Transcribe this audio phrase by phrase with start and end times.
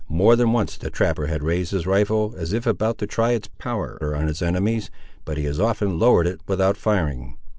[0.09, 3.49] More than once the trapper had raised his rifle, as if about to try its
[3.59, 4.89] power on his enemies,
[5.25, 7.37] but he as often lowered it, without firing.